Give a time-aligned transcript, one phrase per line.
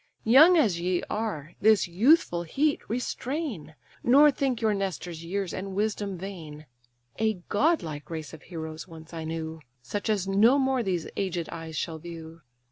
[0.25, 6.17] Young as ye are, this youthful heat restrain, Nor think your Nestor's years and wisdom
[6.17, 6.65] vain.
[7.19, 11.77] A godlike race of heroes once I knew, Such as no more these aged eyes
[11.77, 12.41] shall view!